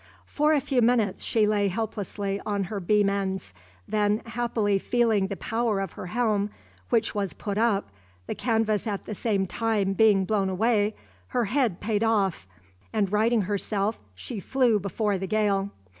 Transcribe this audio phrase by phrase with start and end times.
[0.25, 3.53] For a few minutes she lay helplessly on her beam ends,
[3.87, 6.49] then happily feeling the power of her helm,
[6.89, 7.89] which was put up,
[8.25, 10.95] the canvas at the same time being blown away,
[11.27, 12.47] her head paid off,
[12.91, 15.69] and righting herself she flew before the gale.